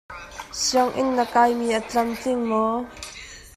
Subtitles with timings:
[0.63, 2.75] Sianginn na kai mi a tlamtling maw?